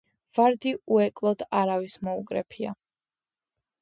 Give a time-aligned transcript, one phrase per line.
[0.37, 2.77] ვარდი უეკლოდ არავის მოუკრეფია.